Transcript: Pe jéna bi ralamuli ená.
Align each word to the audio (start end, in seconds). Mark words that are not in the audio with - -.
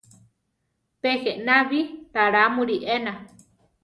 Pe 1.01 1.11
jéna 1.23 1.55
bi 1.69 1.79
ralamuli 2.15 2.75
ená. 2.95 3.13